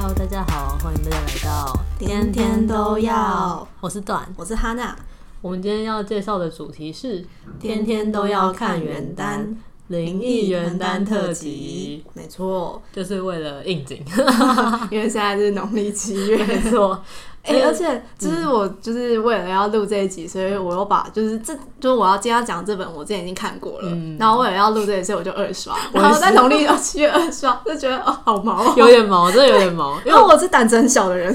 [0.00, 3.66] Hello，大家好，欢迎大家来到天天都要。
[3.80, 4.96] 我是段，我是哈娜。
[5.40, 7.26] 我们今天要介绍的主题是
[7.58, 9.44] 天天都要看元旦
[9.88, 12.04] 灵异元旦特辑。
[12.14, 14.02] 没错，就是为了应景，
[14.90, 16.42] 因为现在是农历七月。
[16.44, 17.02] 没错。
[17.44, 23.88] 哎、欸，而且就是我就是为了要录这一集，嗯、所以我又把就是这就是我要今天要讲这本，我之前已经看过了。
[23.90, 29.98] 嗯、然后为了要录这一集，我就二刷，然后在农历七月二刷， 就觉得哦，好毛，有点毛，真的有点毛。
[30.04, 31.34] 因为我 是胆子很小的人。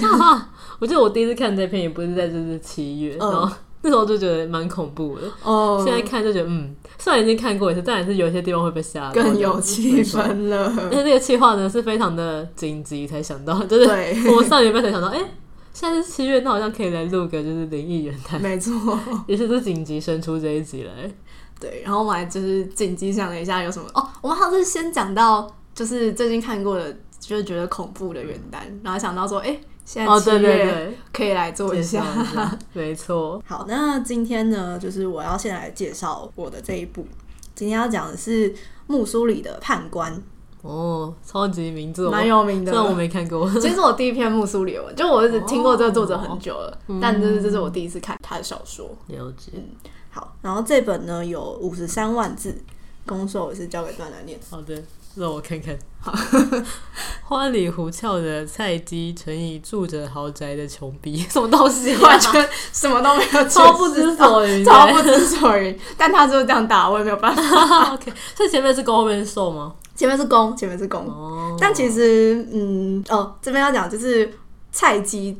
[0.80, 3.50] 我记得我第一次看这篇也不是在就是七月，嗯、然后
[3.82, 5.24] 那时候就觉得蛮恐怖的。
[5.42, 10.72] 哦、嗯，现在看就觉得嗯，虽然已经看过一次，但还是有些地方会被吓到，更有气氛了。
[10.78, 13.86] 而且这个企划呢是非常的紧急才想到，就是
[14.30, 15.26] 我上礼拜才想到，哎、欸。
[15.74, 18.72] 现在是七月，那好像可以来录个就是灵异元旦，没错，
[19.26, 21.12] 也是是紧急生出这一集来。
[21.60, 33.42] 对，然后我们还就是紧急想了一下有什么哦，我们好像是先讲到就是最近看过的，就是觉得恐怖的元旦，然后想到说，哎、欸，现在七月可以来做一下，哦、对对对没错。
[33.48, 37.06] 好，那今天呢，就是我要先来介绍我的这一部，
[37.54, 38.54] 今天要讲的是
[38.88, 40.22] 木苏里的判官。
[40.62, 42.72] 哦，超级名字，蛮有名的。
[42.72, 48.90] 虽然我没看过， 其实我第一篇木苏里文，就我一直听过这个作者很久了，哦、但这是这是我第一次看他的小说。
[49.08, 49.52] 了解。
[49.56, 49.62] 嗯，
[50.10, 52.56] 好，然后这本呢有五十三万字，
[53.06, 54.40] 攻受也是交给段来念。
[54.50, 54.82] 好的，
[55.16, 55.78] 让我看看。
[56.00, 56.14] 好，
[57.24, 62.00] 花里胡俏的菜鸡乘以住着豪宅的穷逼， 什么东西、啊？
[62.04, 65.78] 完全 什么都没有，超不知所云，超不知所云。
[65.98, 67.94] 但他就是这样打，我也没有办法。
[67.94, 69.74] OK，这前面是攻，后面是受吗？
[69.96, 71.56] 前面是攻，前面是攻，oh.
[71.62, 74.28] 但其实，嗯，哦，这边要讲就是
[74.72, 75.40] 菜鸡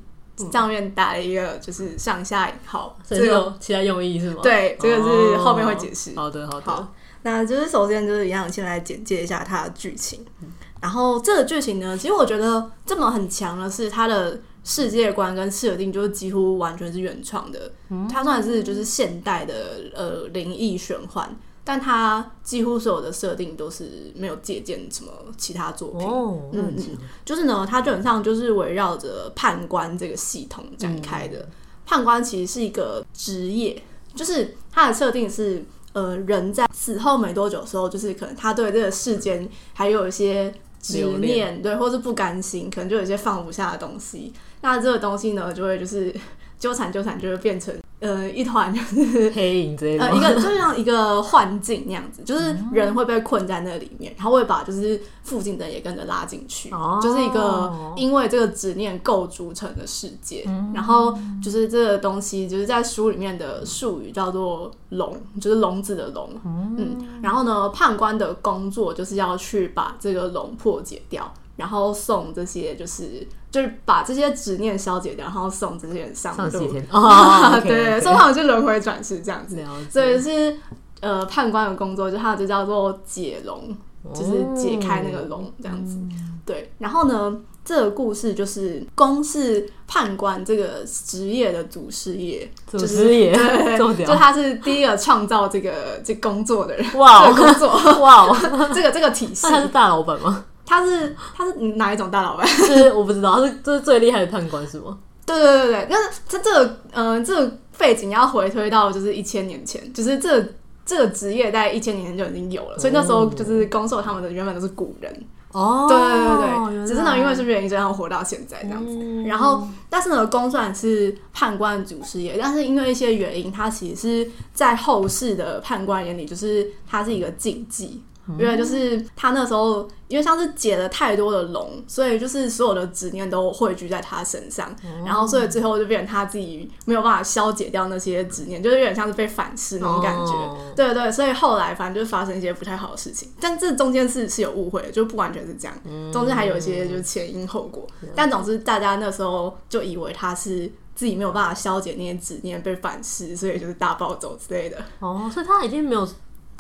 [0.52, 4.40] 上面打了一个就是上下引号，这个其他用意是吗？
[4.42, 6.16] 对，这个是后面会解释。
[6.16, 6.66] 好的，好的。
[6.66, 10.26] 好，那就是首先就是一样，先来简介一下它的剧情。
[10.42, 10.48] 嗯、
[10.82, 17.72] 然后这个剧情呢，其实我觉得这么很强的是它的世界观跟设定，就是几乎完全是原创的。
[17.90, 19.54] 嗯、它算是就是现代的
[19.94, 21.30] 呃灵异玄幻。
[21.66, 31.40] 但它几乎所有的设定都是没有借鉴什么其他作品，哦、嗯嗯，就是呢，它基本上就是围绕着判官这个系统展开的。
[31.40, 31.48] 嗯、
[31.86, 33.82] 判官其实是一个职业，
[34.14, 35.64] 就是它的设定是，
[35.94, 44.34] 呃，人在死后没多久的时候，就是可能他对这个世间还有一些执念，对，或是不甘心，可能就有一些放不下的东西。
[44.60, 46.14] 那这个东西呢，就会就是
[46.60, 47.74] 纠缠纠缠，就会变成。
[48.04, 60.44] 呃，一团就是黑影之类的，呃，一个就像一个幻境那样子，就是人会被困在那里面，然后会把就是附近的人也跟着拉进去，哦、就是一个因为这个执念构筑成的世界。
[60.48, 66.30] 嗯、然后就是这个东西，就是在书里面的术语叫做“笼”，就是笼子的“笼”。
[66.44, 71.34] 嗯，嗯，然后呢，判官的工作就是要去把这个笼破解掉。
[71.56, 76.60] 然后送这些，就是就是把这些执念消解掉，然后送这些人上路。
[76.90, 79.64] 哦，对，送他们去轮回转世这样子。
[79.92, 80.58] 所以是
[81.02, 83.78] 呃判官的工作，就它就叫做解龙，
[84.12, 86.00] 就是解开那个龙这样子。
[86.44, 96.86] 对，然后呢，这个故事就是公是判官这个职业的祖师爷，祖师爷，就他是第一个创造这个这工作的人。
[96.96, 97.70] 哇， 工作
[98.02, 98.36] 哇，
[98.74, 100.44] 这个这个体系，他是大老板吗？
[100.66, 102.46] 他是他是哪一种大老板？
[102.48, 104.98] 是我不知道，他是这是最厉害的判官是吗？
[105.26, 110.50] 对对对对，但是他这个嗯、呃，这个背景要回推到就是一千年前，就是这个、
[110.86, 118.98] 这个职业在一千年前就已经有了，所以那时候就是攻受他们的原本都是古人哦，对对对对，只是呢因为是原因，这样活到现在这样子。
[119.00, 128.04] 嗯、然后但是呢，公算是判官的祖师爷，但是因为一些原因，他其实是在后世的判官眼里，就是他是一个禁忌。
[128.38, 134.74] 原来就是他那时候，因为像是解了太多的龙，所以就是所有的执念都汇聚在他身上，
[135.06, 140.34] 然后所以最后就变成他自己没有办法消解掉那些执念，就是有点像是被反噬那种感觉。
[140.76, 145.76] 对对对，所以后来反正就发生一些不太好的事情，但这中间是是有误会的，就不完全是这样，
[146.14, 147.86] 中间还有一些就是前因后果。
[148.16, 154.78] 但总之大家那时候就以为他是自己没有办法消解那些执念被反噬，所以就是大暴走之类的。
[155.00, 156.08] 哦，所以他已经没有。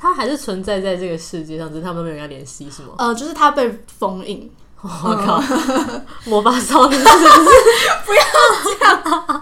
[0.04, 2.90] 他还是存在在这个世界上，只是他们都没有跟他联系，是吗？
[2.98, 4.52] 呃，就是他被封印。
[4.82, 5.42] 我靠，
[6.30, 8.22] 魔法少女，不要
[8.66, 9.42] 这样，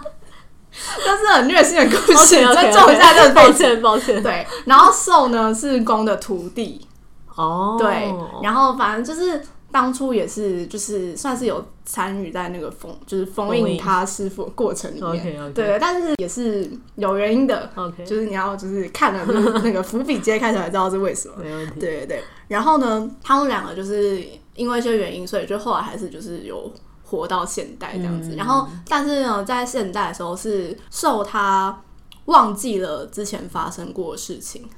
[1.04, 2.28] 这是很虐心的故事。
[2.28, 4.22] 尊重一下这个，抱歉， 抱歉。
[4.22, 6.86] 对，然后兽呢是公的徒弟。
[7.34, 9.44] 哦，对，然后反正就是。
[9.72, 15.12] 当初也是，就是算是有参与在那个封，就是封印他师傅过程里面。
[15.12, 15.52] Okay, okay.
[15.54, 17.70] 对，但是也是有原因的。
[17.74, 18.04] Okay.
[18.04, 21.36] 就是你要就是看了就是那个伏笔揭开才知道是为什么。
[21.40, 22.22] 对对对。
[22.48, 24.22] 然后呢，他们两个就是
[24.54, 26.70] 因为一些原因，所以就后来还是就是有
[27.02, 28.34] 活到现代这样子。
[28.34, 31.82] 嗯、然后，但是呢，在现代的时候是受他
[32.26, 34.68] 忘记了之前发生过的事情。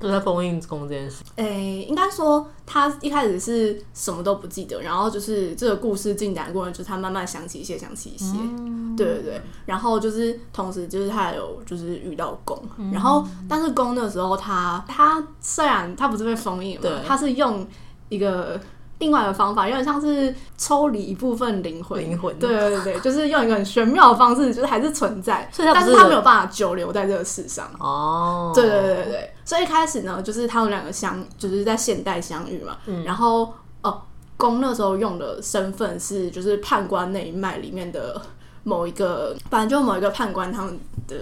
[0.00, 17.66] 就在封印宫这件事，诶、欸，应该说他一开始是什么都不记得，然后就是这个故事进展过程，就是他慢慢想起一些，想起一些，嗯、对对对，然后就是同时就是他有就是遇到宫，嗯、然后但是宫的时候他他虽然他不是被封印嘛，他是用
[18.08, 18.60] 一个。
[18.98, 27.70] 另外一个方法有点像是抽离一部分灵魂，灵魂对对对， 就是用一个很玄妙的方式，就是还是存在，是但是他没有办法久留在这个世上。
[27.78, 32.76] 哦，对对对对，所以一开始呢，就是他们两个相，就是在现代相遇嘛。
[32.86, 34.02] 嗯，然后哦，
[34.36, 38.20] 公那时候用的身份是就是判官那一脉里面的
[38.64, 41.16] 某一个，反正就某一个判官他们的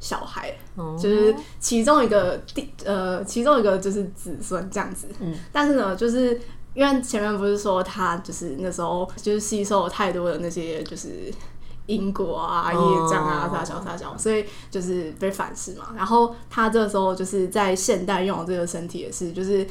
[0.00, 5.08] 小孩，哦、就是其中一个第呃，其中一个就是子孙这样子。
[5.20, 6.38] 嗯，但是呢，就是。
[6.74, 11.32] 因为前面不是说他就是那时候就是吸收了太多的那些就是
[11.86, 12.78] 因果啊、业
[13.10, 15.88] 障啊、啥小啥小，所以就是被反噬嘛。
[15.96, 19.66] 然后他这时候就是在现代用的这个身体也是，就是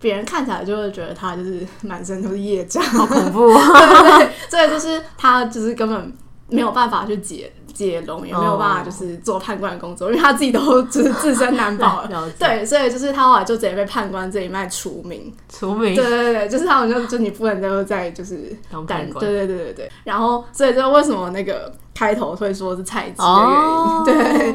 [0.00, 3.68] 别人看起来就会觉得他就是满身都是业障，好恐怖啊！
[3.78, 6.12] 对对对，所以就是他就是根本
[6.48, 7.52] 没有办法去解。
[7.72, 12.30] 解龙也没有办法，就是做判官的工作，因为他自己都 就是自身难保了。
[12.38, 15.32] 对，所以就是他后来就直接被判官这一脉除名。
[15.48, 15.94] 除名。
[15.94, 19.24] 对对对，就是他们就就你不能再再就是当判官。
[19.24, 19.92] 对对对对对。
[20.04, 23.54] 然后，所以就为什么那个开头会说是菜鸡的原
[23.88, 24.04] 因？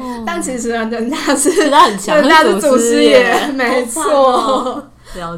[0.00, 4.82] 对，但其实人家是人家很强，人家是祖师爷，没错。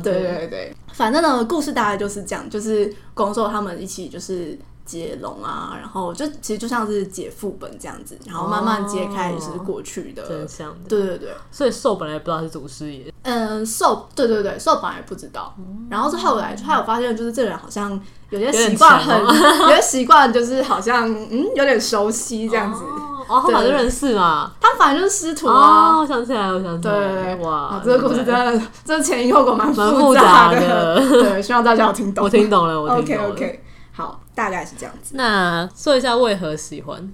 [0.03, 4.59] 对对对，反正呢，故事大概就是这样，就是攻受他们一起就是。
[4.91, 10.75] 接龙啊，然后就其实就像是解副本这样子，然后慢慢揭开就是过去的真相。
[10.89, 13.13] 对对对，所以受本来也不知道是祖师爷。
[13.23, 15.55] 嗯，受对对对，受本来也不知道，
[15.89, 17.99] 然后是后来他有发现，就是这人好像
[18.31, 22.83] 有些习惯很，有些 习惯就是好像嗯有点熟悉这样子。
[23.29, 25.99] 哦，他反正认识嘛，他反正就是师徒啊。
[25.99, 30.97] 我想起来，我想起来，对哇，这个故事真的，这前因后果蛮复杂的。
[31.07, 32.25] 对，希望大家有听懂。
[32.25, 33.31] 我听懂了，我听懂了。
[33.31, 33.65] OK OK。
[34.01, 35.15] 好，大概是这样子。
[35.15, 37.13] 那说一下为何喜欢？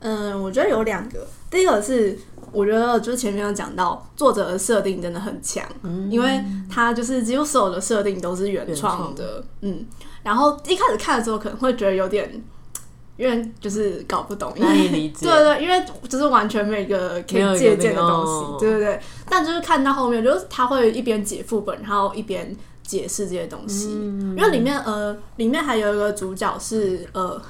[0.00, 1.26] 嗯，我觉得有两个。
[1.50, 2.16] 第一个是，
[2.52, 9.42] 我觉得就是前面有讲到，作者的设定真的很强，嗯、因为他就是几乎所有的设定都是原创的。
[9.62, 9.86] 嗯，
[10.22, 12.30] 然后一开始看的时候可能会觉得有点，
[13.16, 15.24] 因为就是搞不懂，因为理解。
[15.26, 19.00] 对，对对，因为就是完全没有一个可以借鉴的东西，对对对。
[19.30, 22.54] 但就是看到后面，就是他会一边解副本，然后一边。
[22.86, 27.40] 解释这些东西，嗯、因为里面呃，里面还有一个主角是呃，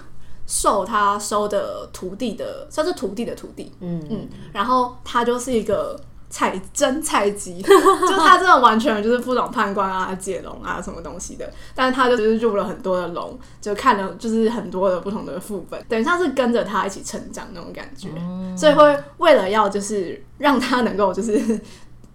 [0.46, 4.02] 受他收的徒弟的，算是徒弟的徒弟，嗯。
[4.08, 6.00] 嗯，然后他就是一个
[6.30, 21.60] 采真采集， 就他真的完全就是不懂判官啊、解龙啊什么东西的，但是他就是入了很多的龙，就看了就是很多的不同的副本，等于像是跟着他一起成长那种感觉，嗯、所以会为了要就是让他能够就是。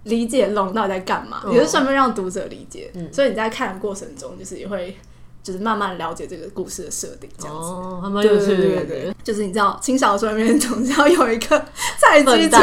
[0.04, 4.98] 理解龙到底在干嘛，也是顺便让读者理解，嗯、所以你在看的过程中，就是也会
[5.44, 7.62] 就是慢慢了解这个故事的设定，这样子。
[7.70, 8.58] 哦，还蛮有趣的。
[8.58, 11.66] 对对对对，就是你知道，轻小说里面总是要有一个
[12.00, 12.60] 菜鸡主角。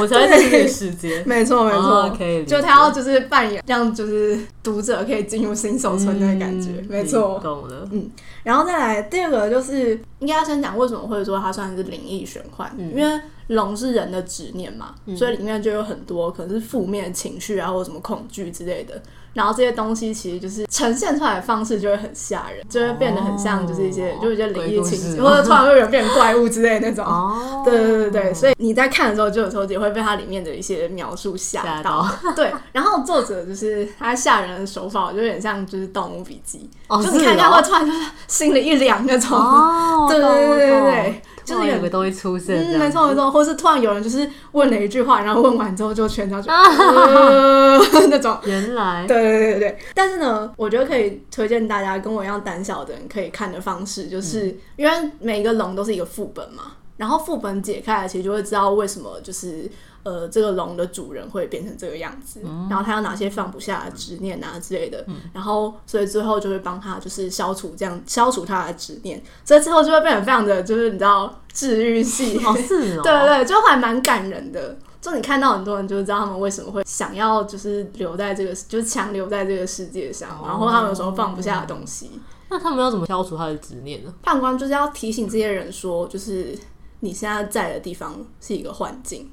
[0.00, 2.46] 我才在这个世界， 没错没错，可以。
[2.46, 7.86] 就他要就是扮演，让就是读者可以进入新手村的感觉，嗯、没错错，懂了。
[7.92, 8.10] 嗯，
[8.42, 19.00] 然后再来第二个就是应该要先讲为什么会说它算是灵异玄幻，嗯、因为龙是人的执念嘛，嗯、所以里面就有很多可能是负面情绪啊，或者什么恐惧之类的。
[19.34, 27.02] 然后这些东西其实就是呈现出来的方式就会很吓人，就会变得很像就是一些、哦、就是一些灵异情节，或者突然会有人变成怪物之类的那种。
[27.02, 32.02] 哦， 对对对对，所以你在看的时候，就有时候也会被它里面的一些描述吓到。
[32.02, 37.98] 到 对，然后作者就是他吓人的手法，就有点像就是《盗墓笔记》哦，就是你看看会突然就是
[38.32, 39.38] 心里一凉那种。
[39.38, 41.22] 哦， 对对对对对。
[41.44, 46.48] 就是有个东西出现，嗯，没错没错，或是突然有人就是问了一句话，然后问完之后就全场就
[48.08, 48.38] 那种。
[48.44, 49.78] 原来，对对对对。
[49.92, 56.62] 但是呢，我觉得可以推荐大家跟我一样胆小的人可以看的方式，就是、嗯、因为每一个龙都是一个副本嘛，
[56.96, 59.68] 然后副本解开了，其实就会知道为什么就是。
[60.04, 74.76] 呃，这个龙的主人会变成这个样子，嗯、然后他有哪些放不下的执念啊之类的，嗯、然后所以最后就会帮他就是消除这样消除他的执念，所以之后就会变得非常的就是你知道治愈系，哦是哦， 对对对，就还蛮感人的。
[75.00, 82.08] 就你看到很多人就知道他们为什么会想要就是留在这个就是强留在这个世界上，哦、然后他们有时候放不下的东西，
[82.48, 84.14] 那他们要怎么消除他的执念呢？
[84.22, 86.56] 判官就是要提醒这些人说，就是
[87.00, 89.28] 你现在在的地方是一个幻境。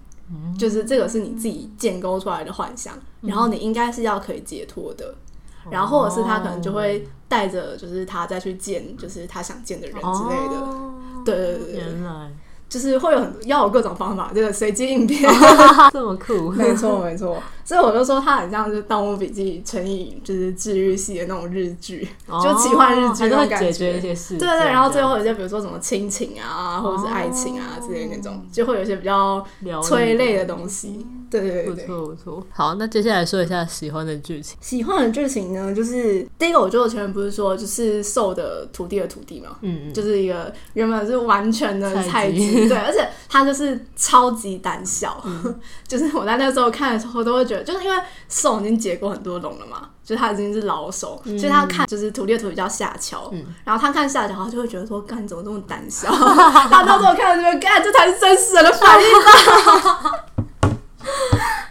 [0.58, 5.16] 就是这个是你自己建构出来的幻想，然后你应该是要可以解脱的。
[5.70, 10.56] 然后或者是他可能就会带着，就是他再去见，就是他想见的人之类的。
[10.56, 12.32] 哦、对对对对，原来。
[12.70, 15.20] 就是会有很多要有各种方法，就是随机应变，
[15.92, 17.42] 这么酷， 没错没错。
[17.66, 23.72] 所以我就说它很像是《盗墓笔记》乘以就是治愈系的那种日剧，哦、就奇幻日剧那种感觉。
[23.72, 24.38] 解决一些事。
[24.38, 29.46] 对对对，然后最后有些比如说什么亲情啊，哦、或者是爱情啊之类的那种，就会有一些比较
[29.84, 31.06] 催泪的东西。
[31.30, 32.48] 对对对，不错不错。
[32.52, 34.58] 好，那接下来说一下喜欢的剧情。
[34.62, 56.10] 喜欢的剧情呢，就是第一个，我觉得我前面不是说就是受的徒弟的徒弟嘛，嗯嗯，就是一个原本是完全的菜鸡，对，而且他就是超级胆小，嗯、 就是我在那个时候看的时候都会觉得，就是因为受已经结过很多龙了嘛，就是他已经是老手，嗯、所以他看就是徒弟的徒弟叫夏桥，嗯、然后他看夏桥，他就会觉得说，干怎么这么胆小？
[56.12, 60.26] 他到时候看了就干，这才是真实人的反应吧。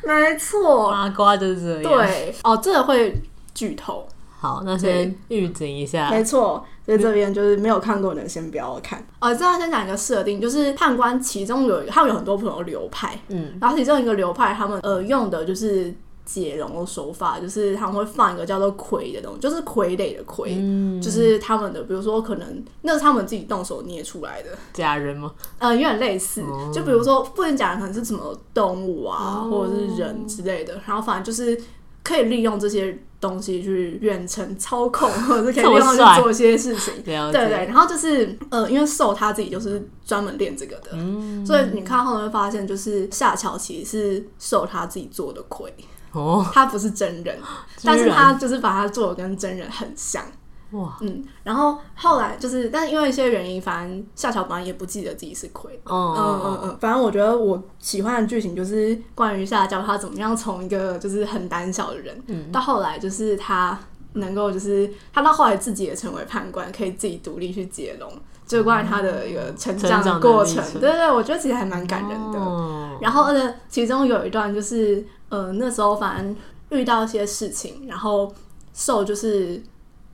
[0.09, 1.83] 没错，麻瓜就是这样。
[1.83, 3.15] 对，哦，这个会
[3.53, 4.09] 剧透。
[4.41, 6.11] 好，那先预警一下。
[6.11, 9.05] 没错，在这边就是没有看过的人先不要看。
[9.21, 15.95] 哦，这要先讲一个设定，就是判官其中有他们有很多不同的流派，嗯，然后其中一个流派他们呃用的就是。
[16.31, 25.33] 解龙的手法就是他们会放一个叫做傀的东西，就是傀儡的傀，嗯、就是他们的，比如说可能那是他们自己动手捏出来的假人吗？
[25.59, 31.59] 呃，有点类似，哦、就比如说不能假人，可能是什么动物啊，哦、或者是人之类的，然后反正就是
[32.05, 37.65] 可以利用这些东西去远程操控，或者是可以利用去做一些事情，对对对。
[37.65, 45.71] 然后就是呃，因为受他自己就是专门练这个的，嗯、所以你看后面会发现，就是夏桥其实是受他自己做的傀。
[46.13, 47.39] 哦，他不是真人，
[47.85, 50.25] 但是他就是把他做的跟真人很像。
[50.73, 55.81] 哇，嗯，然后后来就是，但是因为一些原因，反正夏桥本来也不记得自己是亏。
[55.85, 63.79] 哦，嗯嗯嗯，反正我觉得我喜欢的剧情就是关于夏桥他怎么样从一个就是很胆小的人，嗯，到后来就是他
[64.13, 68.13] 能够就是他到后来自己也成为判官，可以自己独立去解龙，
[68.47, 70.63] 就是关于他的一个成长的过程。
[70.75, 72.39] 对对对，我觉得其实还蛮感人的。
[72.39, 75.03] 哦，然后而且其中有一段就是。
[75.29, 76.37] 呃，那时候反正
[76.71, 78.33] 遇到一些事情，然后
[78.73, 79.63] 受就是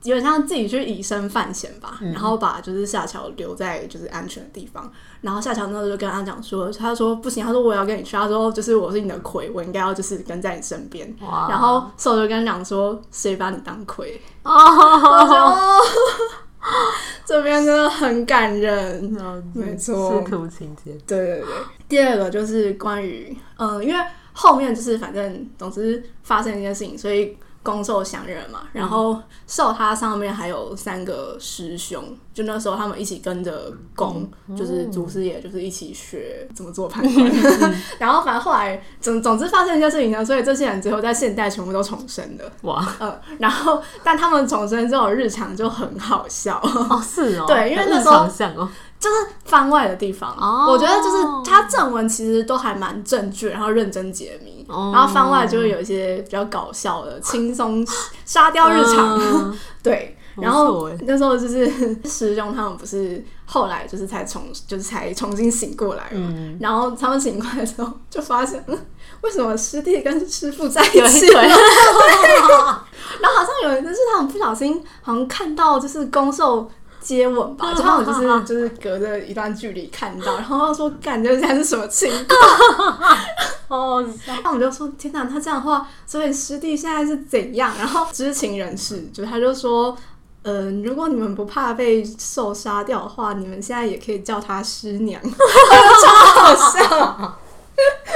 [0.03, 4.91] 有点像自己去以身犯险吧，嗯、然后把就是夏乔留在就是安全的地方，
[5.21, 14.21] 然后夏乔那时候就跟他讲说，他说不行，他说我要跟你去，他说就是我是你的魁，我应该要就是跟在你身边，哇然后受就跟他讲说，谁把你当魁？
[14.43, 15.81] 哦，
[17.25, 21.47] 这边真的很感人，嗯、没错，师徒情节，对对对。
[21.87, 24.05] 第二个就是关于，嗯、呃，因为。
[24.37, 28.67] 后面就是反正总之发生一件事情，所以攻受相认嘛。
[28.73, 37.31] 然后受他上面还有三个师兄，就那时候他们一起跟着攻，嗯、就是祖师爷就是一起学怎么做判官。
[37.31, 42.51] 嗯、 然后反正后来总总之发生一件事情呢，所以这些人最后在现代全部都重生了。
[42.63, 46.59] 哇，嗯，然后但他们重生之后日常就很好笑。
[46.61, 48.27] 哦，是哦， 对，因为那时候
[48.99, 50.73] 就是番外的地方，oh.
[50.73, 54.95] 我觉得就是它正文其实都还蛮正确，然后认真解谜，oh.
[54.95, 57.85] 然后番外就会有一些比较搞笑的轻松
[58.25, 59.53] 沙雕日常，uh.
[59.83, 60.17] 对。
[60.37, 61.65] 然后那时候就是
[62.03, 68.77] 师兄他们不是后来就是才重就是才重新醒过来嘛，嗯、然后他们醒过来的时候就发现，嗯，
[69.21, 71.41] 为什么师弟跟师傅在一起了？
[73.21, 76.69] 然后好像有一次是他们不小心好像看到就是攻受。
[77.05, 82.99] 接吻吧，然后我就是就是隔着一段距离看到， 然后说感觉现在是什么情况？
[83.69, 87.71] 哦，然后我们就说天哪，他这样的话，所以师弟现在是怎样？
[87.77, 89.95] 然后知情人士就他就说，
[90.41, 96.09] 嗯、呃，如果你们不怕被受杀掉的话，你们现在也可以叫他师娘， 超
[96.41, 97.37] 好笑。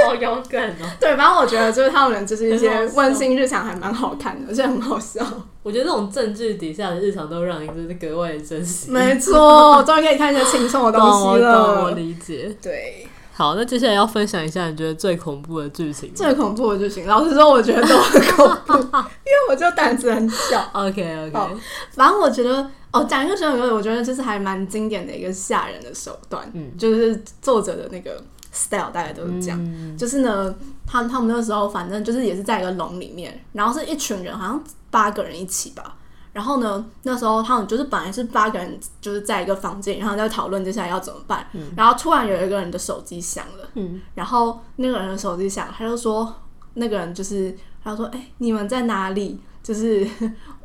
[0.05, 0.87] 好勇敢哦！
[1.01, 5.21] 对，反正我觉得就是他们就是一些温馨日常，还蛮好看的，而且很好笑。
[5.69, 8.89] 我觉得这种政治底下的日常都让你就是格外的珍惜。
[8.89, 11.81] 没错， 终于可以看一些轻松的东西了。
[11.81, 12.57] 我，我理解。
[12.59, 16.11] 对，好，那接下来要分享一下你觉得最恐怖的剧情。
[16.15, 20.67] 最恐怖的剧情，老实说，我觉得都很恐怖， 因为我就胆子很小。
[20.73, 21.55] OK OK，
[21.91, 28.19] 反正我觉得哦，讲一个小故我觉得就是还蛮经典的一个吓人的手段，嗯，就是作者的那个。
[28.51, 35.95] style 大概都是这样，嗯、就是呢，他们他们那时候反正就是也是在一个笼里面，然后是一群人，好像八个人一起吧。
[36.31, 41.45] 然后呢，那时候他们就是本来是八个人，就是在一个房间，然后在讨论接下来要怎么办。
[41.53, 46.33] 嗯、然后突然有一个人的手机响了，嗯、然后那个人的手机响，他就说
[46.75, 50.07] 那个人就是他就说：“哎、欸，你们在哪里？”就是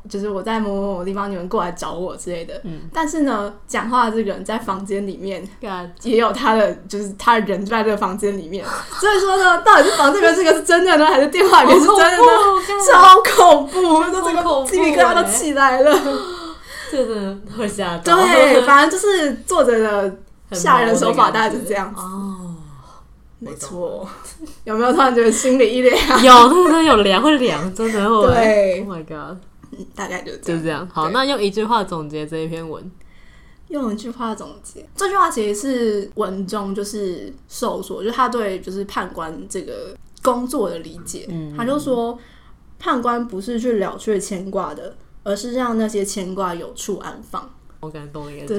[0.09, 2.61] 就是我在某某某地方，你们过来找我之类的。
[2.65, 5.43] 嗯，但是呢，讲话的这个人在房间里面
[6.03, 8.65] 也有他的，就是他的人就在这个房间里面。
[9.01, 12.23] 所以说呢，到底是房间里面这个是真的呢，还是电话里面是真的呢？
[12.93, 14.05] 超恐怖！
[14.05, 15.99] 这个鸡皮疙瘩都起来了，
[16.93, 18.17] 这个真的会吓到。
[18.17, 20.17] 对， 反正就是作者的
[20.53, 22.01] 吓人手法大概就是这样子。
[22.01, 22.55] 哦，
[23.39, 24.07] 没错。
[24.65, 26.23] 有没有突然觉得心里一凉？
[26.23, 28.27] 有，真的有凉，会凉，真的会。
[28.27, 29.39] 对，Oh my god，
[29.95, 30.89] 大概就就这样。
[30.93, 32.91] 好，那用一句话总结这一篇文。
[33.69, 41.27] 用一句话总结，这句话其实是文中就是受说，就他对就是判官这个工作的理解。
[41.29, 42.17] 嗯，他就说，
[42.79, 47.51] 判官不是去了却牵挂的，而是让那些牵挂有处安放。
[47.81, 48.59] 我感动一个，对，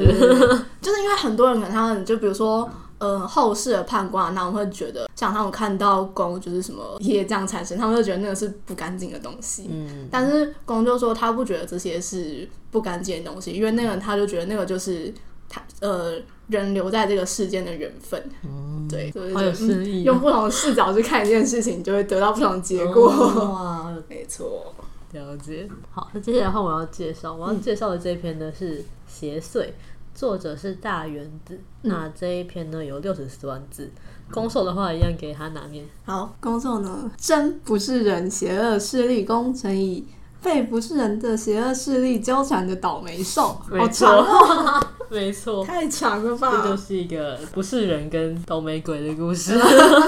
[0.81, 2.69] 就是因为很多人可能他们就比如说。
[2.97, 9.67] 呃，后世的判官，他们会觉得，像他们看到公就是什么业这样产生，他们就觉得那个是不干净的东西。
[9.69, 15.13] 嗯，但是公就说他不觉得这些是不干净的东西，因为那个人他就觉得那个就是
[15.49, 16.13] 他呃
[16.47, 18.23] 人留在这个世间的缘分。
[18.43, 23.11] 嗯，对，所以就、嗯、用不同的视角去看一件事情，就会得到不同的结果。
[23.11, 24.73] 哦、哇， 没错，
[25.11, 25.67] 了解。
[25.91, 29.67] 好，那接下来的话我要介绍，我要介绍的这篇呢是邪祟。
[30.15, 33.91] 作者是大原子，那这一篇呢有六十四万字。
[34.31, 35.86] 攻受的话一样给他拿捏。
[36.03, 40.07] 好，攻受呢，真不是人邪恶势力攻，乘以
[40.41, 43.55] 被不是人的邪恶势力纠缠的倒霉兽。
[43.69, 44.25] 没错，
[45.12, 46.50] 没错， 太长了吧？
[46.63, 49.55] 这就是一个不是人跟倒霉鬼的故事。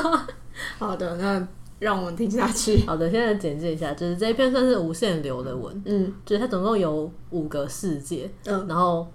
[0.79, 1.47] 好的，那
[1.77, 2.83] 让我们听下去。
[2.87, 9.05] 好的，现在简介一下，就是这一篇算是无限流的文，嗯，就是它总共有五个世界，嗯，然后。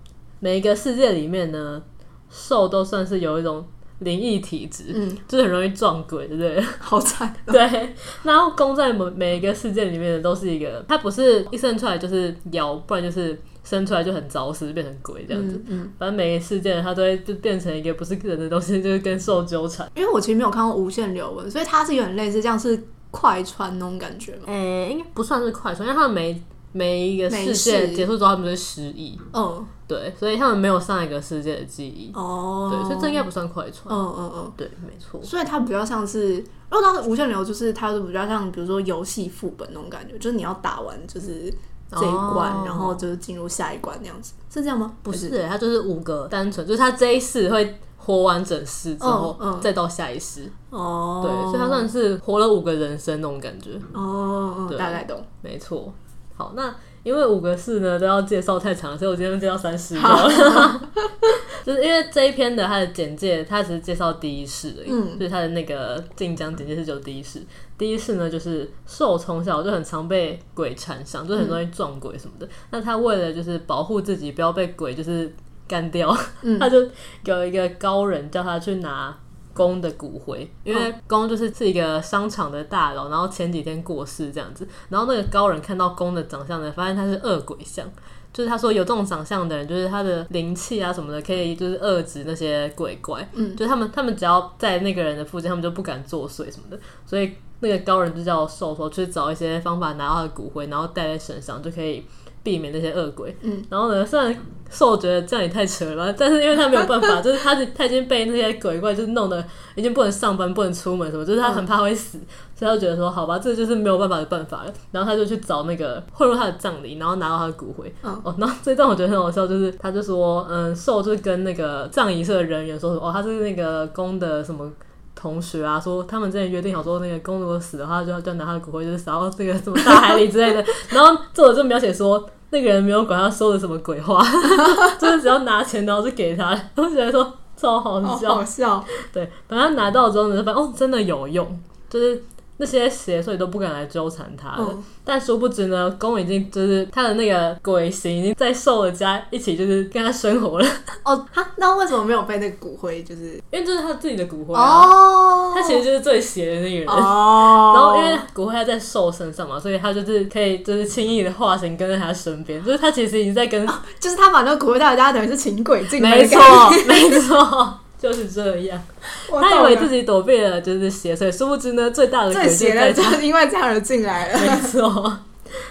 [0.43, 1.81] 每一个世界里面呢，
[2.29, 3.65] 兽都算是有一种
[4.01, 6.61] 灵异体质，嗯，就是很容易撞鬼，对不对？
[6.81, 7.33] 好惨。
[7.47, 7.95] 对，
[8.25, 15.55] 然后攻在每每一个世界里面的都是一个，它不是一生出来就是妖，不然就是生出来就很早死，变成鬼这样子。
[15.69, 19.89] 嗯，嗯，反正每一个世界它都会就变成一个不是人的东西，就是跟兽纠缠。
[19.95, 22.83] 因为我其实没有看过无限流文，所以它是有点类似，像是
[23.13, 24.43] 快穿那种感觉吗？
[24.47, 29.19] 诶、欸，应该不算是快穿，因为它每每一个世界结束之后，他们就会失忆。
[29.33, 29.67] 嗯。
[29.89, 32.71] 对，所以他们没有上一个世界的记忆哦。
[32.73, 33.95] 对，所以这应该不算快船。
[33.95, 35.21] 嗯嗯嗯，对，没错。
[35.23, 41.53] 所以它比较像是，如果当时无限流，就是它是比较像，比如说游戏副本那种感觉，就是你要打完就是
[41.91, 44.95] 这一关，哦、然后就是进入下一关那样子，是这样吗？
[45.03, 50.51] 不是，是它就是五个单纯，就是它这一世会活完整世之后，嗯嗯、再到下一世。
[50.71, 53.79] 哦，对，所以他算是活了五个人生那种感觉。
[53.93, 55.93] 哦，对大概懂，没错。
[56.35, 56.75] 好，那。
[57.05, 59.97] 因为五个事呢都要介绍太长，所以我今天介绍三事。
[61.67, 67.43] 就是因为这一篇的它的简介，它只是介绍第一世而已，嗯、就是它的那个晋江简介是只有第一世。
[67.77, 72.47] 第一世呢，就是受从小就很常被鬼缠上，就很容易撞鬼什么的。
[72.47, 75.35] 嗯、那他为了就是保护自己不要被鬼就是
[75.67, 76.89] 干掉，嗯、 他就
[77.25, 79.19] 有一个高人叫他去拿。
[79.55, 87.87] 公的骨灰，因为公就是是一个商场的大佬，然后前几天过世这样子，然后那个高人看到公的长相呢，发现他是恶鬼相，
[88.33, 102.05] 就是他说有这种长相的人，就是他的灵气啊什么的，可以就是遏制那些鬼怪，嗯，就他们他们只要在那个人的附近，他们就不敢作祟什么的，所以那个高人就叫兽头去找一些方法拿到他的骨灰，然后带在身上就可以。
[102.43, 104.37] 避免那些恶鬼，嗯，然后呢，虽然
[104.71, 112.27] 兽觉得这样也太扯了，但是因为他没有办法， 就是他他已经被那些鬼怪就是弄得已经不能上班、不能出门什么，就是他很怕会死，嗯、
[112.57, 114.73] 所以他就觉得说好吧，这就是没有办法的办法了。
[114.91, 117.95] 然后他就去找那个混入他的葬礼，然后拿到他的骨灰。
[118.03, 124.73] 嗯、哦，然后这段我觉得很好笑，就是他就说，嗯，兽就是跟那个葬仪社的人员说说，哦，他是那个公的什么
[125.15, 130.65] 同学啊，说他们之前约定好说，那个公如果死的话，就要就要拿他的骨灰，就是撒到这个什么大海里之类的。
[130.91, 132.29] 然后作者就描写说。
[132.55, 134.23] 那个人没有管他说的什么鬼话，
[135.01, 138.85] 就是只要拿钱然后就给他，我觉得说超好笑，好，好笑。
[139.11, 142.23] 对，等他拿到之后呢，就发现哦，真的有用，就是。
[142.59, 150.67] 那些邪祟都不敢来纠缠他了，嗯、但殊不知呢，攻已经就是他的那个鬼形已经在兽的家一起，就是跟他生活了。
[151.03, 153.03] 哦，他那为什么没有被那个骨灰？
[153.03, 156.87] 就是因为这是他自己的骨灰啊，哦、他其实就是最邪的那个人。
[156.89, 166.17] 哦， 然后因为骨灰他在兽身上嘛，所以他就是可以就是轻易的化形跟在他身边，就是他其实已经在跟，哦、就是他把那个骨灰带回家，等于是请鬼进来。
[166.17, 166.39] 没错，
[166.87, 167.79] 没错。
[168.03, 168.83] 就是这样，
[169.31, 174.41] 他以为自己躲避了就是邪祟，殊不知呢，最大的鬼就在这，因为这样而进来了。
[174.41, 175.19] 没错。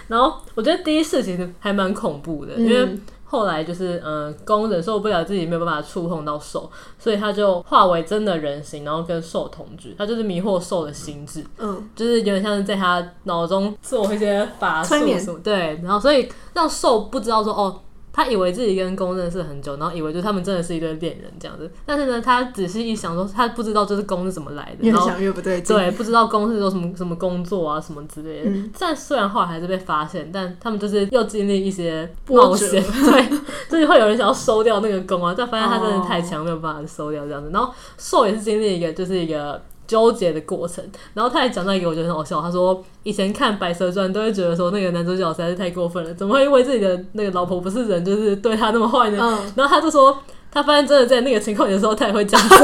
[0.08, 9.94] 然后我觉得第一次其实还蛮恐怖的，嗯、因为后来就是，嗯，攻忍受不了自己没有办法触碰到兽，所以他就化为真的人形，然后跟兽同居。
[9.98, 17.78] 他就是迷惑兽的心智，嗯，就是有点像是在他脑中做一些法术什么，对，然后所以让兽不知道说哦。
[18.12, 21.70] 他以为自己跟攻认识很久，然后以为就他们真的是一对恋人这样子。
[21.86, 24.86] 但是呢，他仔细一想说，他不知道这是攻是怎么来的。
[24.86, 25.74] 越想越不对劲。
[25.74, 28.50] 对，不知道攻是做什么什么工作啊，什么之类的。
[28.50, 33.28] 嗯、但虽然后来还是被发现，但他们就是又经历一些冒险， 对，
[33.68, 37.50] 就是会有人想要收掉那个攻啊，但发现他真的太强，哦、没有办法收掉这样子。
[37.52, 39.60] 然后兽也是经历一个，就是一个。
[39.92, 49.18] 纠结的过程，然后他还讲到一个我觉得很好笑，他说以前看《白蛇传》都会觉得说那个男主角实在是太过分了，怎么会因为自己的那个老婆不是人，就是对他那么坏呢？
[49.20, 50.18] 嗯、然后他就说
[50.50, 52.56] 他发现真的在那个情况的时候，他也会讲说，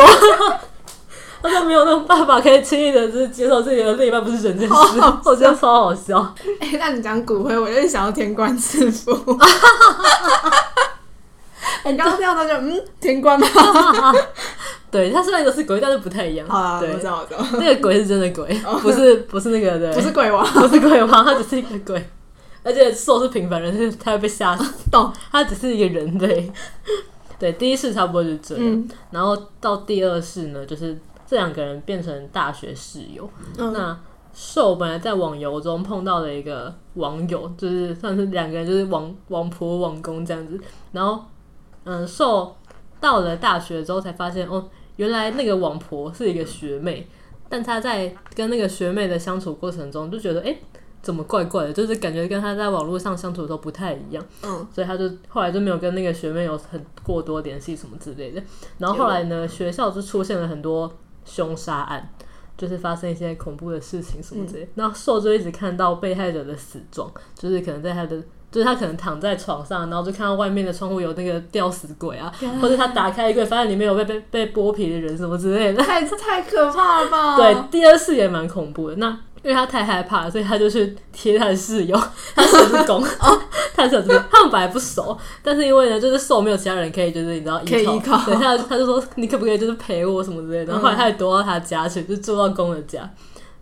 [1.43, 6.35] 他说没有那种办法可以轻易的就是接受自己的另一半不是人这件事， 我觉得超好笑。
[6.61, 9.13] 哎、欸，那你讲骨灰，我就想要天官赐福。
[11.91, 13.47] 你刚刚听到那就嗯，天官吗？
[14.91, 16.47] 对，他虽然都是鬼，但是不太一样。
[16.49, 17.59] 啊，对，我知道，我知道。
[17.59, 18.49] 那个鬼是真的鬼，
[18.81, 22.11] 不是不是那个的，不是鬼王，不是鬼王，他只是一个鬼。
[22.65, 24.91] 而且兽是平凡人，就是他会被吓死。
[24.91, 26.51] 懂， 他只是一个人类。
[27.39, 28.65] 对，第一世差不多就是这样。
[28.65, 33.31] 嗯、然后到第二世呢，就是这两个人变成大学室友。
[33.57, 33.97] 嗯、那
[34.35, 40.59] 兽本来在网游中碰到了一个网友，就是算是两个人，就是王王婆王公这样子。
[40.93, 41.25] 然后，
[41.89, 42.55] 嗯，受
[43.01, 44.69] 到了大学之后才发现，哦。
[44.99, 47.07] 原来那个网婆是一个学妹，
[47.49, 50.59] 但她在跟那个学妹的相处过程中就觉得，哎、欸，
[51.01, 51.73] 怎么怪怪的？
[51.73, 54.27] 就是感觉跟她在网络上相处的时候不太一样。
[54.43, 58.43] 嗯，所以她就后来就没有跟那个学妹有很过多联系什么之类的。
[58.79, 60.93] 然后后来呢，学校就出现了很多
[61.25, 62.13] 凶杀案，
[62.57, 64.69] 就是发生一些恐怖的事情什么之类的。
[64.75, 68.21] 那受、嗯、就一直看到被害者的死状，就是可能在他的。
[68.51, 77.37] 就是他可能躺在床上，然后就看到外面的窗户有那个吊死鬼啊或者他打开衣柜，发现里面有被被被剥皮的人什么之类的，太太可怕了吧？
[77.41, 78.97] 对，第二次也蛮恐怖的。
[78.97, 79.09] 那
[79.43, 81.97] 因为他太害怕了，所以他就去贴他的室友，
[82.35, 83.05] 他室友是攻，
[83.77, 93.09] 他室友是攻，他们本来不熟，但是因为呢，就是瘦没有其他人可以，就是你知道依靠，依靠，对，他他就说你可不可以就是陪我什么之类的，然后后来他也躲到他家去，就住到公的家，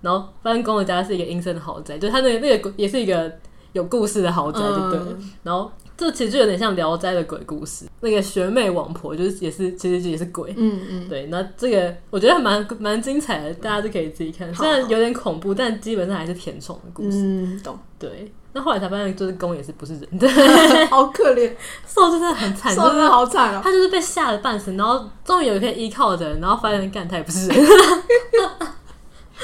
[0.00, 3.30] 然后发现公的家是一个阴森的豪宅，就他那个那个也是一个。
[3.72, 7.86] 有故事的豪宅就对了，嗯、然后这其实就有点像《聊斋》的鬼故事。
[8.00, 11.26] 那个学妹王婆就是也是其实也是鬼，嗯嗯，对。
[11.26, 14.54] 那这个我觉得还蛮蛮精彩的，大家就可以自己看。
[14.54, 17.18] 虽然有点恐怖，但基本上还是甜宠的故事。
[17.18, 17.78] 嗯，懂。
[17.98, 18.32] 对。
[18.52, 20.26] 那后来才发现，就是公也是不是人，对，
[20.86, 21.52] 好可怜，
[21.86, 23.60] 受真的很惨，受真的好惨哦。
[23.62, 27.56] 他就是被吓得半死，然后终于有一天依靠的人，然后发现干他也不是人。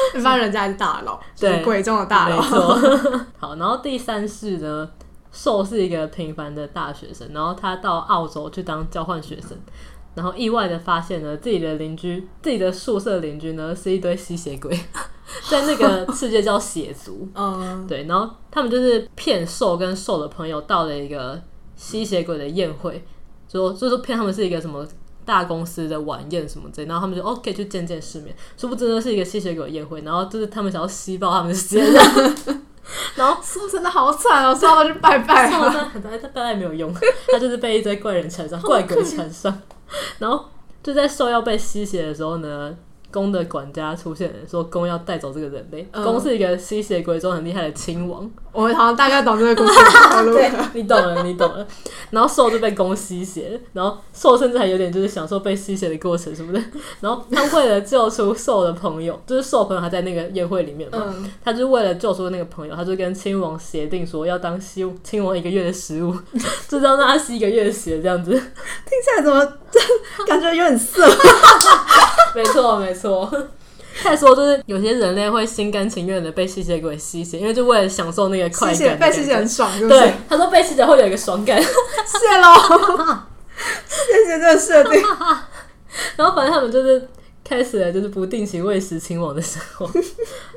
[0.19, 2.41] 一般人家是大佬，对，鬼中的大佬。
[3.39, 4.89] 好，然后第三世呢，
[5.31, 9.57] 受是一个平凡的大学生，然后他到澳洲去当交换学生，
[10.15, 14.79] 然后意外的发现呢，自己的邻居，自己的宿舍邻居呢，是一堆吸血鬼，
[15.49, 17.29] 在那个世界叫血族。
[17.35, 21.41] 嗯，对，然后他们就是骗受跟受的朋友到了一个
[21.77, 23.05] 吸血鬼的宴会，
[23.49, 24.87] 就就是骗他们是一个什么。
[25.25, 31.81] 大公司的晚宴什么之类，然后他们就 OK 去见见世面，殊不知呢是一个吸血鬼宴会，然后就是他们想要吸爆他们的血，
[33.17, 36.93] 然后说真的好惨哦，说到去拜拜，受他拜拜没有用，
[37.33, 39.63] 他就是被一堆怪人缠上，怪鬼缠上，
[40.19, 40.47] 然后
[40.83, 42.77] 就在受要被吸血的时候呢。
[43.13, 45.87] 攻的管家出现了，说公要带走这个人类。
[45.93, 48.29] 攻、嗯、是一个吸血鬼中很厉害的亲王。
[48.53, 49.79] 我好像大概懂这个故事。
[50.33, 51.67] 对，你懂了，你懂了。
[52.11, 56.63] 然后兽就被公吸血，然后兽甚至还有点就是享受被吸血的过程什么的。
[57.01, 66.15] 然后他为了救出兽的朋友，就是兽朋友还在那个宴会里面嘛，嗯、他就为了救出那个朋友，他就跟亲王协定说要当吸亲王一个月的食物，
[66.69, 68.31] 就让他吸一个月的血，这样子。
[68.33, 69.43] 听起来怎么
[70.29, 71.09] 感觉有点色？
[72.35, 73.31] 没错，没错。
[74.03, 78.99] 再说，就是有些人类会心甘情愿的被吸血鬼吸血，因为就为了享受那个快感。
[78.99, 80.01] 被吸血很爽，是不是？
[80.01, 81.61] 对， 他说被吸血会有一个爽感。
[81.61, 81.69] 谢
[82.39, 83.19] 喽，
[83.87, 85.03] 谢谢这个设定。
[86.17, 87.07] 然后反正他们就是
[87.45, 89.87] 开始了，就是不定期喂食亲王的生活。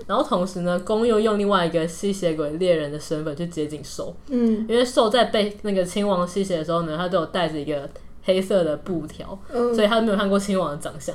[0.08, 4.16] 然后同时呢，公又用另外一个吸血鬼猎人的身份去接近兽。
[4.30, 7.90] 嗯，因为兽在被那个亲王吸血的时候呢，他都有带着一个
[8.24, 11.14] 黑色的布条，嗯、所以他没有看过亲王的长相。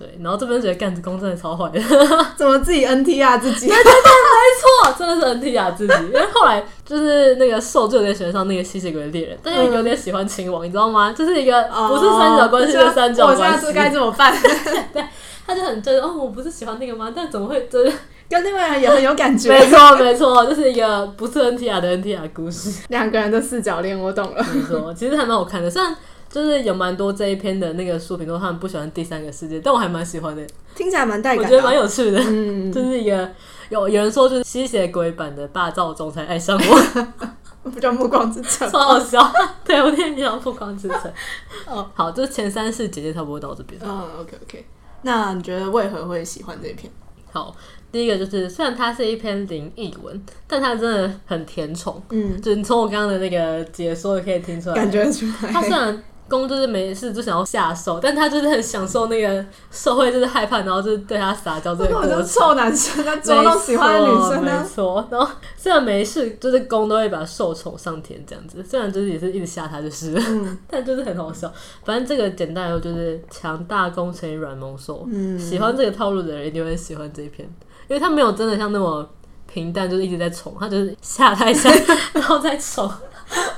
[0.00, 1.78] 对，然后这边觉得干子攻真的超坏的，
[2.34, 3.66] 怎么自己 NTR 自己？
[3.68, 5.92] 对对对，没错，真的是 NTR 自己。
[6.06, 11.12] 因为后来就是那个受就有点喜欢上那个吸血鬼的猎人，但又有点喜欢亲王，你知道吗？
[11.12, 13.42] 就是一个不是三角关系的三角关系。
[13.42, 14.34] 我现在该怎么办？
[14.94, 15.04] 对，
[15.46, 17.12] 他就很觉得哦，我不是喜欢那个吗？
[17.14, 17.92] 但怎么会就是
[18.30, 19.50] 跟另外人也很有感觉。
[19.50, 22.84] 没错，没错，就是一个不是 NTR 的 NTR 故事。
[22.88, 24.42] 两个人的四角恋，我懂了。
[24.54, 25.70] 没错，其实还蛮好看的。
[25.70, 25.94] 虽然
[26.30, 30.46] 就是有蛮多这一篇的那个书评都他们不喜欢第三个世界，但我还蛮喜欢的。
[30.76, 32.20] 听起来蛮带感，我觉得蛮有趣的。
[32.20, 33.28] 嗯，就是一个
[33.68, 37.28] 有有人说就是吸血鬼版的霸道总裁爱上我。
[37.62, 39.30] 不叫《暮光之城》，超好笑。
[39.62, 41.00] 对，我念叫《暮光之城》。
[41.68, 43.78] 哦，好，就是前三世姐姐差不多到这边。
[43.84, 44.64] 嗯，OK OK。
[45.02, 46.90] 那你觉得为何会喜欢这一篇？
[47.32, 47.54] 好，
[47.92, 52.02] 第一个就是虽然它是一篇灵异文，但它真的很甜宠。
[52.08, 55.52] 嗯，就你从我刚刚的那个解说也可以听出来，感觉出来。
[55.52, 56.02] 它虽然。
[56.30, 62.24] 攻就是没事就想要下手，但他就是很享受那个社会就是害怕，然后就是对他撒娇这个过程。
[62.24, 64.62] 臭男生，他捉弄喜欢的女生呢？
[64.62, 65.06] 没错。
[65.10, 68.64] 然后虽然没事，就是攻都会把受宠上天这样子。
[68.66, 71.52] 虽然就是也是一直吓他就是，嗯、 但就是很好笑。
[71.84, 75.04] 反正这个简单来说就是强大攻乘以软萌兽。
[75.10, 77.48] 嗯，喜欢这个套路的人一定会喜欢这一篇，
[77.88, 79.08] 因为他没有真的像那么
[79.52, 81.68] 平淡，就是一直在宠，他就是吓他一下，
[82.14, 82.88] 然后再宠。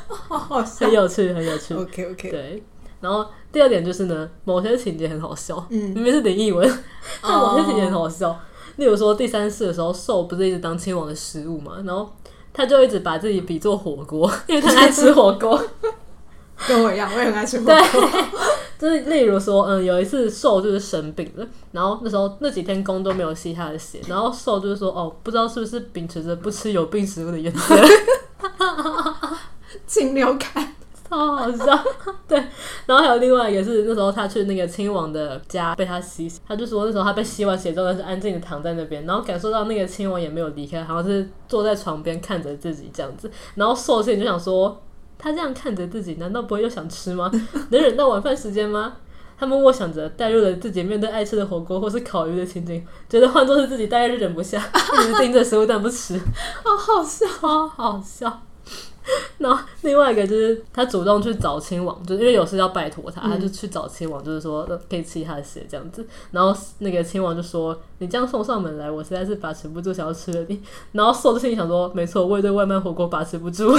[0.09, 1.75] 好好笑，很有趣，很有趣。
[1.75, 2.63] OK OK，对。
[3.01, 6.69] 然后第二点就是呢，某些情节很好笑，嗯、明明是林异文，
[7.21, 8.29] 但某些情节很好笑。
[8.29, 8.37] Oh.
[8.77, 12.11] 例如说第三世的时候，兽不是一直当亲王的食物嘛，然后
[12.53, 15.63] 他就一直把自己比作火锅， 因为他爱吃火锅。
[16.69, 18.11] 跟我一样，我也很爱吃火锅。
[18.79, 27.59] 就是例如说，嗯，有一次兽就是生病了，然后那时候那几天宫都没有吸他的血，然后兽就是说，哦，不知道是不是秉持着不吃有病食物的原则，
[29.87, 30.75] 禽流感。
[31.09, 31.79] 超好笑，
[32.27, 32.39] 对，
[32.87, 44.83] 然后还有另外一个是那时候他去那个亲王的家被他吸，他就说那时候他被吸完血之后，他是安静的躺在那边，然后感受到那个亲王也没有离开，好像是坐在床边看着自己这样子，然后兽性就想说，
[45.19, 47.31] 他这样看着自己，难道不会又想吃吗？
[47.69, 48.95] 能忍到晚饭时间吗？
[49.39, 54.59] 他们默想着，带入了自己面对爱吃的火锅或是烤鱼的情景，觉得换作是自己大概是忍不下，
[55.03, 56.19] 一直盯着食物但不吃，
[56.65, 58.41] 好好笑，好好笑。
[59.39, 66.07] 然后另外一个就是他主动去找亲王，就因为有事要拜托他，他就去找亲王，就是说可以吃他的血这样子。
[66.31, 70.61] 然后那个亲王就说：“你这样送上门来，我实在是把持不住，想要吃了你。”
[70.93, 73.77] 然后兽就心里想说：“没错，我也对外卖火锅把持不住。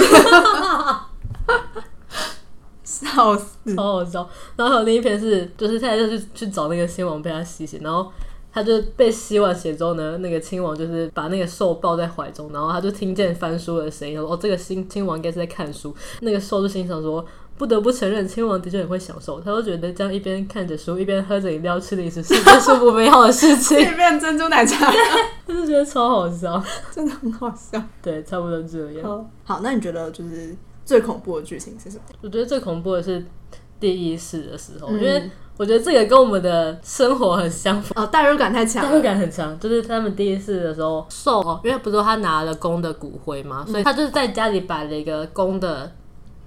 [2.84, 4.28] 笑死，超好笑。
[4.56, 8.12] 然后还有另一篇是，就是现在就去去找那个亲王被他吸血，然后。
[8.54, 17.24] 他就被吸完血之后呢，那个亲王就是把那个兽抱在怀中，然后他就听见翻书的声音，说：“哦，这个新亲王应该是在看书。”那个兽就心想说
[17.58, 23.76] ：“不得不承认，亲王的确很会享受。”他就觉得这样一边看着书，一边喝着饮料吃零食，是一件舒服美好的事情。
[23.82, 24.88] 一边珍珠奶茶，
[25.46, 26.62] 他就觉得超好笑，
[26.92, 27.82] 真的很好笑。
[28.00, 29.02] 对，差不多这样。
[29.02, 32.02] 好，好，那你觉得就是最恐怖的剧情是什么？
[32.22, 33.26] 我觉得最恐怖的是
[33.78, 35.30] 第一世的时候，嗯、因为。
[35.56, 39.56] 我觉得这个跟我们的生活很相符哦，代入感太强，代入感很强。
[39.60, 45.92] 就是他们第一次的时候，受哦，因为不是说他拿了公的骨灰嘛，所以他就是在家里摆了一个公的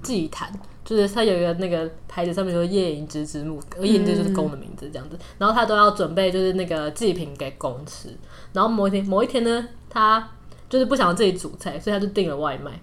[0.04, 0.52] 祭坛，
[0.84, 5.18] 就是他有一个那个牌子上面说“夜影之之墓”，夜影之就是公的名字这样子。
[5.38, 8.10] 然后他都要准备就是那个祭品给公吃。
[8.52, 10.32] 然后某一天，某一天呢，他
[10.70, 12.78] 就是不想自己煮菜，所以他就订了外卖。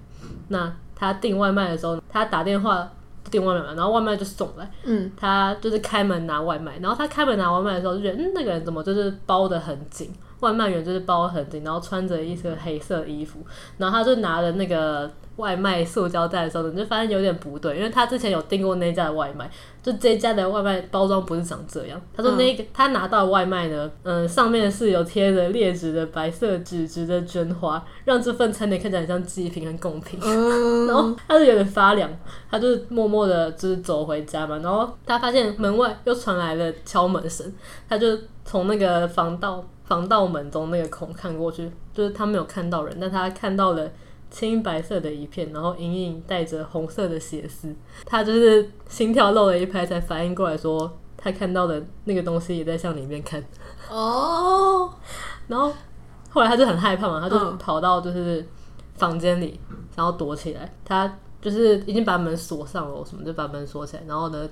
[0.49, 2.91] 那他订外卖的时候，他打电话。
[3.31, 4.71] 订外卖嘛，然后外卖就送来。
[4.85, 10.13] 嗯，他就是开门拿外卖，然后他开门拿外卖的时候，就觉得嗯，那个人怎么就是包的很紧？
[10.41, 13.41] 外卖员就是包很紧，然后穿着一身黑色衣服，
[13.79, 15.11] 然后他就拿着那个。
[15.37, 19.51] 外卖塑胶袋的时候，你就发现有点不对，因为他之前有订过那家的外卖，
[19.83, 22.01] 就这家的外卖包装不是长这样。
[22.17, 30.21] 他说那个、嗯、他拿到外卖呢，嗯，上面是有贴着劣质的白色纸质的绢花，让这份餐点看起来很像祭品跟贡品。
[30.23, 32.09] 嗯、 然后他就有点发凉，
[32.49, 34.59] 他就默默的就是走回家嘛。
[34.59, 37.53] 然后他发现门外又传来了敲门声，
[37.89, 43.91] 他就从那个防盗防盗门中那个孔看过去，就是他没有看到人，但他看到了。
[44.31, 47.73] 青白色的一片，然后隐隐带着红色的血丝，
[48.05, 53.41] 他就是心跳漏了一拍，才反应过来说他看到的那个东西也在向里面看。
[53.89, 54.93] 哦，
[55.47, 55.73] 然后
[56.31, 58.45] 后来他就很害怕嘛，他就跑到就是
[58.97, 59.61] 房间里，
[59.95, 60.75] 然后躲起来。
[60.85, 64.03] 他就是已经把门锁上了，什么就把门锁起来。
[64.09, 64.49] 然后呢，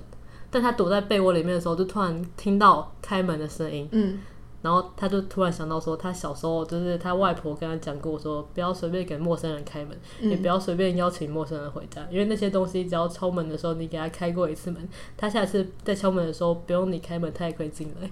[0.49, 3.89] 但他躲在被窝里面的时候，就突然听到开门的声音。
[3.91, 4.17] 嗯。
[4.63, 18.09] 然后他就突然想到说，他小时候就是他外婆跟他讲过，说不要随便给陌生人开门，嗯、也不要随便邀请陌生人回家，因为那些东西只要敲门的时候你给他开过一次门，他下次再敲门的时候不用你开门，他也可以进来。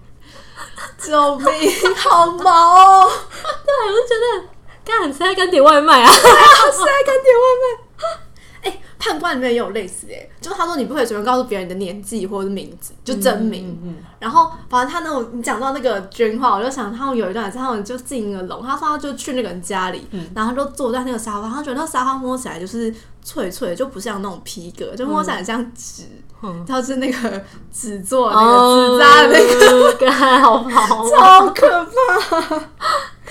[0.99, 1.47] 救命！
[1.97, 3.09] 好毛哦！
[3.65, 4.49] 对，我就觉得，
[4.85, 6.07] 干，谁还敢点外卖啊？
[6.07, 7.90] 谁还敢点外卖？
[8.63, 13.69] 哎、欸，判官里面也有类似哎，就他说你不可以随便告诉别人你的年纪或者是名字，就真名。
[13.69, 22.93] 嗯嗯嗯、然后反正他那种你讲到那个捐话，我就想他们有一段，他们就进了笼，他说他就去那个人家里，嗯、然后他就坐在那个沙发，他觉得那个沙发摸起来就是
[23.23, 26.03] 脆脆的，就不像那种皮革，就摸起来很像纸。
[26.03, 26.21] 嗯
[26.67, 27.39] 它是那个
[27.71, 30.09] 纸做那个纸扎的那个，
[30.41, 32.59] 好、哦、好跑，超可怕，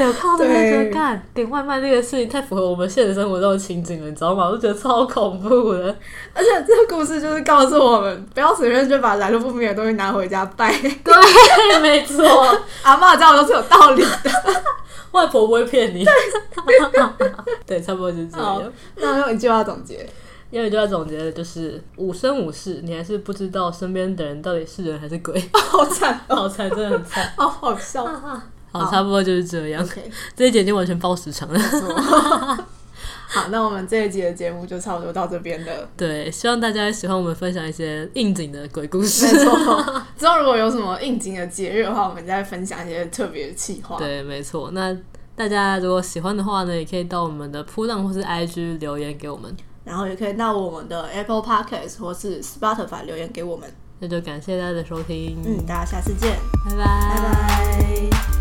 [0.00, 4.46] 可怕的那个干点外卖那个事情太符合我们现实生活中的情景了，你知道吗？
[4.46, 5.94] 我就觉得超恐怖的。
[6.32, 10.72] 而且这个故事就是告诉我们，不要随便就把来路不明的东西拿回家拜。
[10.80, 12.24] 对，没错，
[12.82, 14.30] 阿嬷这样都是有道理的，
[15.12, 16.04] 外婆不会骗你。
[17.66, 18.72] 对，差不多就是这样。
[18.96, 20.08] 那用一句话总结。
[20.50, 28.04] 因为就要总结的就是五生五世，你还是不知道身边的人到底是人还是鬼，好惨，好惨，真的很惨，好好笑。
[28.72, 29.86] 好，差不多就是这样。
[30.36, 31.58] 这一集已经完全爆时长了。
[33.32, 35.88] 好，那我们这一集的节目就差不多到这边了。
[35.96, 39.24] 对，希望大家喜欢我们分享一些应景的鬼故事。
[39.26, 43.96] 没错， 之后如果有什么应景的节日的话，我们再分享一些特别的企划。
[43.96, 44.72] 对，没错。
[44.72, 44.96] 那
[45.36, 49.56] 大家如果喜欢的话呢，也可以到我们的铺浪或是 IG 留言给我们。
[49.84, 53.72] 然后也可以到我们的 Apple Podcast 或是 Spotify 留言给我们。
[54.00, 56.36] 那就感谢大家的收听，嗯，大家下次见，
[56.68, 58.39] 拜拜，拜拜。